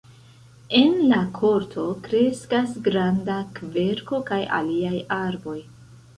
En 0.77 0.95
la 1.11 1.19
korto 1.35 1.83
kreskas 2.07 2.73
granda 2.89 3.37
kverko 3.61 4.23
kaj 4.33 4.41
aliaj 4.63 4.97
arboj. 5.21 5.57